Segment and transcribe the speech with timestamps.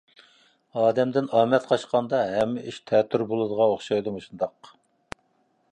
[0.83, 4.73] ئادەمدىن ئامەت قاچقاندا، ھەممە ئىش تەتۈر بولىدىغان ئوخشايدۇ مۇشۇنداق!